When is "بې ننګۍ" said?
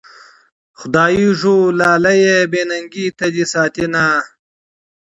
2.51-3.07